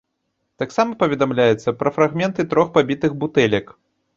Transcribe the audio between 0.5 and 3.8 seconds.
Таксама паведамляецца пра фрагменты трох пабітых бутэлек.